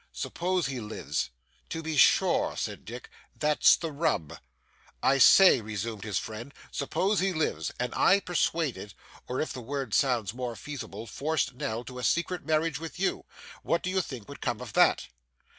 'Suppose 0.11 0.65
he 0.65 0.79
lives.' 0.81 1.29
'To 1.69 1.83
be 1.83 1.95
sure,' 1.95 2.57
said 2.57 2.85
Dick. 2.85 3.07
'There's 3.37 3.77
the 3.77 3.91
rub.' 3.91 4.39
'I 5.03 5.19
say,' 5.19 5.61
resumed 5.61 6.03
his 6.03 6.17
friend, 6.17 6.55
'suppose 6.71 7.19
he 7.19 7.31
lives, 7.31 7.71
and 7.79 7.93
I 7.93 8.19
persuaded, 8.19 8.95
or 9.27 9.39
if 9.39 9.53
the 9.53 9.61
word 9.61 9.93
sounds 9.93 10.33
more 10.33 10.55
feasible, 10.55 11.05
forced 11.05 11.53
Nell 11.53 11.83
to 11.83 11.99
a 11.99 12.03
secret 12.03 12.43
marriage 12.43 12.79
with 12.79 12.97
you. 12.99 13.25
What 13.61 13.83
do 13.83 13.91
you 13.91 14.01
think 14.01 14.27
would 14.27 14.41
come 14.41 14.59
of 14.59 14.73
that? 14.73 15.05